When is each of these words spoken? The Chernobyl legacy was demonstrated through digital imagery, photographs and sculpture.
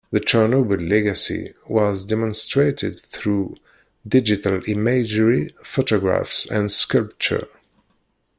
The 0.09 0.19
Chernobyl 0.19 0.89
legacy 0.89 1.53
was 1.67 2.03
demonstrated 2.03 3.01
through 3.01 3.55
digital 4.07 4.59
imagery, 4.65 5.53
photographs 5.63 6.47
and 6.49 6.71
sculpture. 6.71 7.47